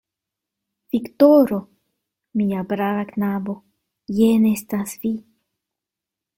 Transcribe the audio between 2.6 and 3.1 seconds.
brava